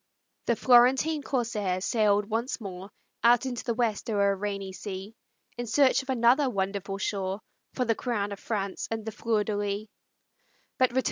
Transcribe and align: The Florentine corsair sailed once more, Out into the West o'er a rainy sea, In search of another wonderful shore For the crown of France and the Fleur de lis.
The 0.47 0.55
Florentine 0.55 1.21
corsair 1.21 1.79
sailed 1.79 2.25
once 2.27 2.59
more, 2.59 2.89
Out 3.23 3.45
into 3.45 3.63
the 3.63 3.75
West 3.75 4.09
o'er 4.09 4.31
a 4.31 4.35
rainy 4.35 4.73
sea, 4.73 5.13
In 5.59 5.67
search 5.67 6.01
of 6.01 6.09
another 6.09 6.49
wonderful 6.49 6.97
shore 6.97 7.39
For 7.75 7.85
the 7.85 7.93
crown 7.93 8.31
of 8.31 8.39
France 8.39 8.87
and 8.89 9.05
the 9.05 9.11
Fleur 9.11 9.43
de 9.43 9.55
lis. 9.55 9.87